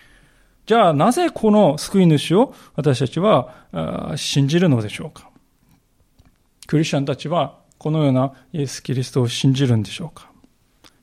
[0.67, 5.31] じゃあなぜこの救い主を私たちは信じるのでしょうか
[6.67, 10.30] クリスチャンたちはこのようなイエス・キリストを信じるんでしょうか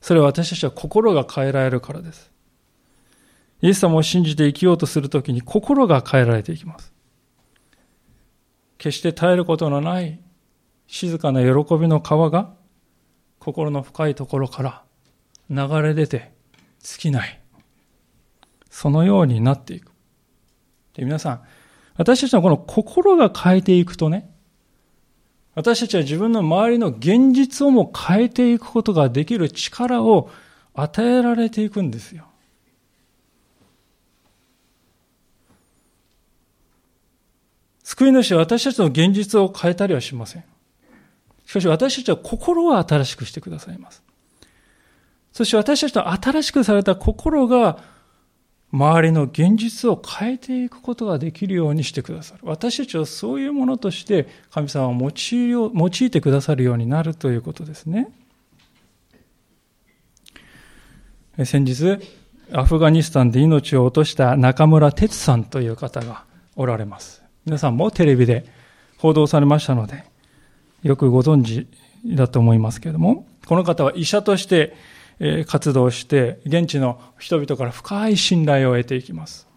[0.02, 2.32] それは私たちは心が変えられるからです。
[3.62, 6.93] イエス様を信じて生きようとするときに心が変えられていきます。
[8.78, 10.20] 決して絶えることのない
[10.86, 12.54] 静かな喜びの川が
[13.39, 14.84] 心の深いところから
[15.50, 16.32] 流れ出て
[16.80, 17.41] 尽きない。
[18.70, 19.91] そのようになっていく。
[20.93, 21.41] で皆さん、
[21.95, 24.30] 私たちのこの心が変えていくとね、
[25.58, 30.30] 私たちは自分の周りの現実をも変えていくことができる力を
[30.76, 32.26] 与えられていくんですよ。
[37.82, 40.43] 救い主は私たちの現実を変えたりはしません。
[41.47, 44.03] しかし私たちは心を新しくしてくださいます。
[45.34, 47.80] そして私たちの新しくされた心が
[48.72, 52.41] 周りの現実を変えていくことができるようにしてくださる。
[52.43, 58.09] 私たちをそういうものとして神様を用い用いてくださるようになるということですね。
[61.45, 61.97] 先日、
[62.51, 66.24] アフガニスタンで命を落とした中村哲さんという方が
[66.55, 67.22] おられます。
[67.45, 68.45] 皆さんもテレビで
[68.97, 70.03] 報道されましたので、
[70.84, 71.68] よくご存知
[72.15, 74.76] だと思いますけれども、この方は医者として
[75.47, 79.47] 活動して、現地の人々から深い信頼を得ていきます。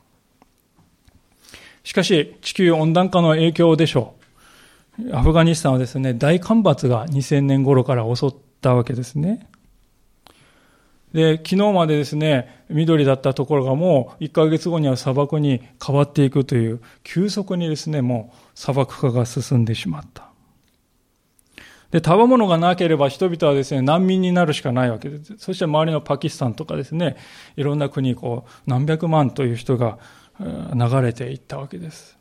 [1.84, 4.20] しかし、地球温暖化の影響でしょう。
[5.14, 9.46] アフガニスタンはですね、大干ばつが2000年頃から襲ったわけですね。
[11.12, 20.29] で、昨日までですね、緑だったところがもう1ヶ月後には砂漠に変わっていくという、急速にですね、もう砂漠化が進んでしまった。
[21.90, 25.34] で、食べ物がなければ人々はですね、難民になるしかないわけです。
[25.38, 27.16] そして周りのパキスタンとかですね、
[27.56, 29.98] いろんな国、こう、何百万という人が
[30.38, 32.16] 流れていったわけです。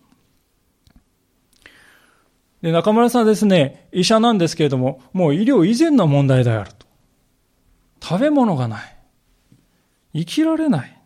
[2.61, 6.87] で、中村さんはですね、医者なんですけれども、もう医療以前の問題であると。
[8.01, 8.95] 食べ物がない。
[10.13, 10.99] 生きられない。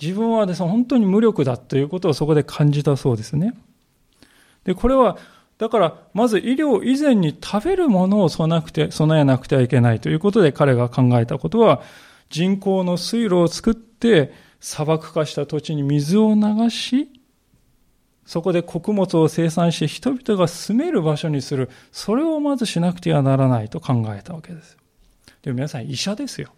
[0.00, 3.54] 自分はですね、本当に無力だということをそこで感じたそうですね。
[4.64, 5.16] で、これは
[5.62, 11.82] だから、まず医療以前に食べるものを備えなくて、備えなくてはいけないということで彼が考えたことは、
[12.30, 17.12] 人工の水路を作って砂漠化した土地に水を流し、
[18.26, 21.70] そこで穀物を生産して人々が住める場所にする。
[21.92, 24.76] それをまずしなくてはならないと考えたわけです。
[25.42, 26.48] でも皆さん医者ですよ。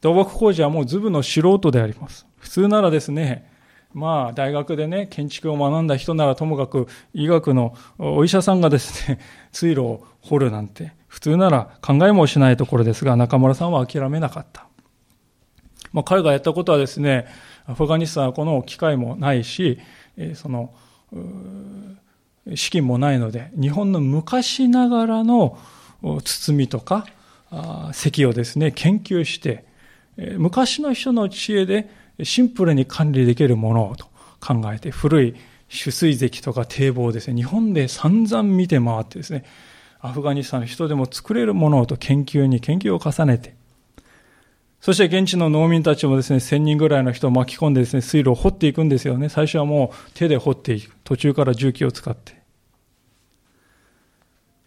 [0.00, 2.26] 土木工事はもうズブの素人であります。
[2.38, 3.52] 普通ならですね、
[3.94, 9.20] まあ、大学でね、建築を学んだ人ならともかく医学のお医者さんがですね、
[9.52, 14.66] 水路を掘るなんて、普通なら考えもしないところですが、中村さんは諦めなかった。
[15.92, 17.26] まあ、彼がやったことはですね、
[17.66, 19.78] アフガニスタンはこの機会もないし、
[20.34, 20.74] その、
[22.56, 25.56] 資金もないので、日本の昔ながらの
[26.24, 27.06] 包みとか、
[27.92, 29.64] 石をですね、研究して、
[30.36, 31.88] 昔の人の知恵で
[32.22, 34.06] シンプルに管理できるものと
[34.40, 35.34] 考えて、古い
[35.68, 39.44] 取水石とか堤防ですね、日本で散々見て回ってですね、
[40.00, 43.56] アフガニスタンの人でも作れるものをと研究に研究を重ねて、
[44.80, 49.30] そして現地の農民たちもですね、1000人ぐらいの人を巻き込んでですね、水路を掘っていくんですよね。
[49.30, 50.94] 最初はもう手で掘っていく。
[51.04, 52.34] 途中から重機を使って。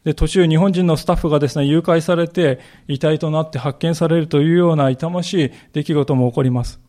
[0.03, 6.86] で、途中日本人のスタッフがですね、誘拐されて遺体となって発見されるというような痛ましい出来事も起こります。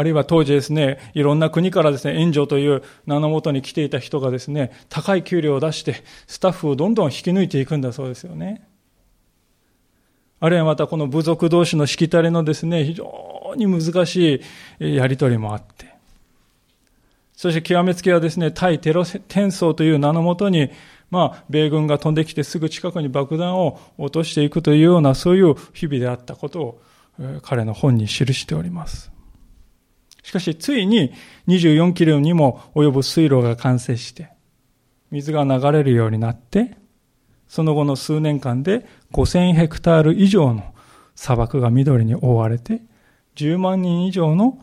[0.00, 5.96] あるいは当時ですね、いろんな国からですね、援助という名のもとに来ていた人がですね、高い給料を出して、
[6.26, 8.66] スタッフをどんどん引き抜いていくんだそうですよね。
[10.40, 14.42] あるいはまたこの部族同士のしきたりのですね、非常に難し
[14.80, 15.92] いやりとりもあって、
[17.36, 20.70] そして極めつけはですね、対テロ戦争という名のもとに、
[21.10, 26.82] まあ、米軍が飛んできてすぐ近くに爆弾を落としていくというような、そういう日々であったことを、
[27.42, 29.09] 彼の本に記しております。
[30.22, 31.12] しかし、ついに
[31.48, 34.30] 24キロにも及ぶ水路が完成して、
[35.10, 36.76] 水が流れるようになって、
[37.48, 40.74] その後の数年間で5000ヘクタール以上の
[41.16, 42.82] 砂漠が緑に覆われて、
[43.36, 44.58] 10万人以上の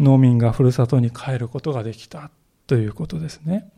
[0.00, 2.30] 農民がふるさとに帰ることができた
[2.66, 3.70] ということですね。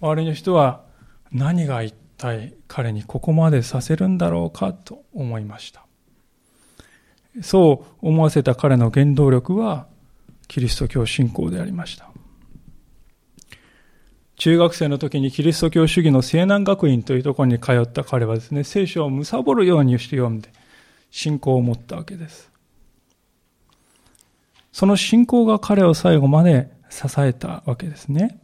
[0.00, 0.84] 周りの人は
[1.30, 5.86] 何が一体彼にここまでさせるんだろうかと思いました。
[7.42, 9.86] そう思わせた彼の原動力は
[10.48, 12.10] キリスト教信仰でありました。
[14.36, 20.48] 中学生の時にキリスト教主義の西南学院というところに通った彼はですね、聖書を貪るようにして読んで
[21.10, 22.50] 信仰を持ったわけです。
[24.72, 28.40] その信仰が彼を最後まで支えたわけですね。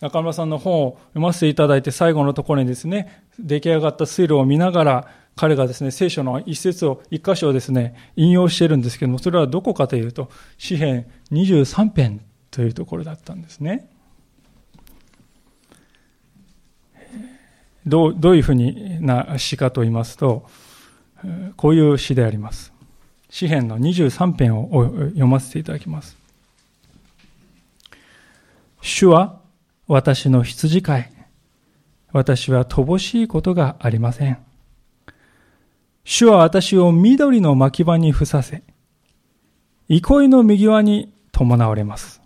[0.00, 12.20] 中村さんの本を読ませていただいて最後のところにですね、出来上がった水路を見ながら、彼がですね、聖書の一節を、一箇所をですね、引用しているんですけども、それはどこかというと、詩編23編
[12.50, 13.90] というところだったんですね。
[17.86, 20.46] どうどういうふうにな詩かと言いますと、
[21.56, 22.72] こういう詩であります。
[23.28, 26.16] 詩編の23編を読ませていただきます。
[28.80, 29.40] 主は
[29.88, 31.12] 私の羊飼い。
[32.12, 34.38] 私は乏しいことがありません。
[36.04, 38.62] 主は私を緑の牧場にふさせ、
[39.88, 42.20] 憩いの右輪に伴われます。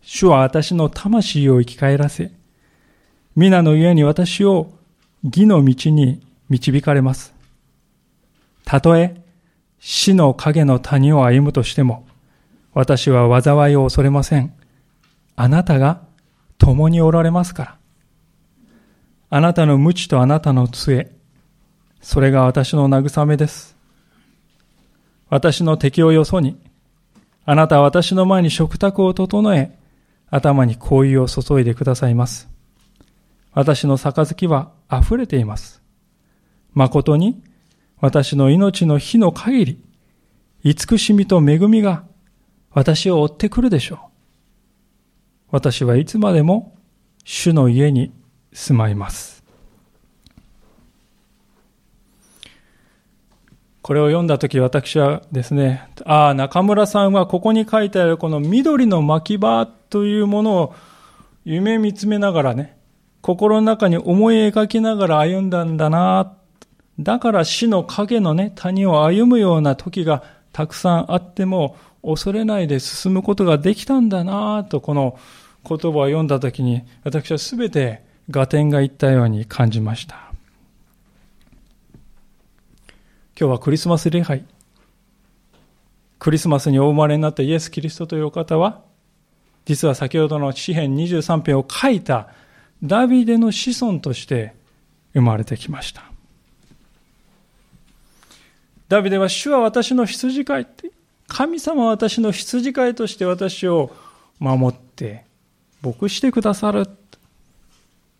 [0.00, 2.30] 主は私の魂を生き返らせ、
[3.34, 4.72] 皆の家に私を
[5.24, 7.34] 義の道に導かれます。
[8.64, 9.20] たとえ
[9.80, 12.06] 死の影の谷を歩むとしても、
[12.72, 14.54] 私は災いを恐れません。
[15.34, 16.02] あなたが
[16.58, 17.76] 共におられますから。
[19.30, 21.12] あなたの無知とあなたの杖、
[22.00, 23.76] それが私の慰めです。
[25.28, 26.58] 私の敵をよそに、
[27.44, 29.76] あなたは私の前に食卓を整え、
[30.30, 32.48] 頭に香油を注いでくださいます。
[33.52, 35.82] 私の杯は溢れています。
[36.72, 37.42] 誠に
[38.00, 39.78] 私の命の日の限り、
[40.62, 42.04] 慈しみと恵みが
[42.70, 43.98] 私を追ってくるでしょう。
[45.50, 46.76] 私はいつまでも
[47.24, 48.12] 主の家に
[48.52, 49.39] 住まいます。
[53.82, 60.74] これを読んだとき私はですね、ああ、中村さんはここに書いてあるこの緑の巻き場というものを
[61.44, 62.76] 夢見つめながらね、
[63.22, 66.36] 心の中に思い描きながら歩んだんだな。
[66.98, 70.22] だから死の影のね、谷を歩むような時が
[70.52, 75.18] たくさんあっても恐れないで進むことができたんだなとこの
[75.68, 80.29] 言葉を読んだときに私はすべて合点がいったように感じました。
[83.40, 84.44] 今日はクリスマス礼拝。
[86.18, 88.82] クリスマスにお生まれになったイエス・キリストというお方は、
[89.64, 92.28] 実は先ほどの詩篇23編を書いた
[92.82, 94.54] ダビデの子孫として
[95.14, 96.02] 生まれてきました。
[98.88, 100.90] ダビデは主は私の羊飼いって、
[101.26, 103.90] 神様は私の羊飼いとして私を
[104.38, 105.24] 守って
[105.80, 106.86] 牧してくださる。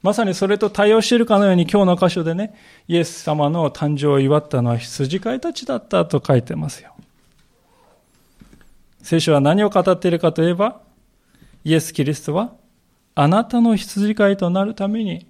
[0.03, 2.55] まさにそれと対応しているかのように今日の箇所でね、
[2.88, 6.94] イエス様の誕生を祝ったのは羊飼いたちだったと書いてますよ。
[9.03, 10.80] 聖書は何を語っているかといえば、
[11.64, 12.55] イエス・キリストは
[13.14, 15.26] あなたの羊飼いとなるために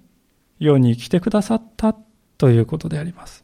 [0.59, 1.95] 世に来てくださった
[2.37, 3.43] ということであります。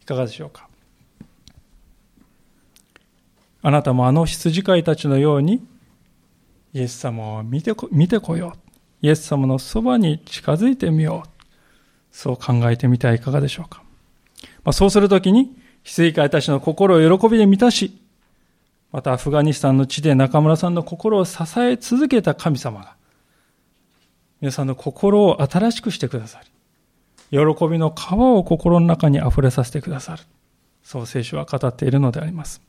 [0.00, 0.68] いかがでしょうか
[3.62, 5.64] あなたもあの羊飼いたちのように
[6.72, 8.61] イエス様を見てこ見てこよう。
[9.02, 11.28] イエス様のそばに近づいてみよう。
[12.12, 13.82] そう考えてみてはいかがでしょうか。
[14.64, 17.98] まあ、そうするときに、羊飼いたちの心を喜びで満たし、
[18.92, 22.94] またアフガニスタンの地で中村さんの心を支え続けた神様が、
[24.40, 26.50] 皆さんの心を新しくしてくださり、
[27.30, 30.22] 喜びの川を心の中に溢れさせてくださる。
[30.84, 32.60] そう聖書は語っているのであります。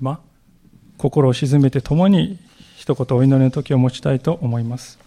[0.00, 0.20] 今、
[0.96, 2.38] 心を沈めて共に
[2.76, 5.01] 一言お祈りの時を持ちたいと思います。